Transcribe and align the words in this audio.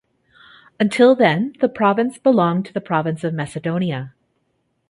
Until 0.79 1.13
then, 1.13 1.53
the 1.59 1.69
province 1.69 2.17
belonged 2.17 2.65
to 2.65 2.73
the 2.73 2.81
province 2.81 3.23
of 3.23 3.35
Macedonia. 3.35 4.15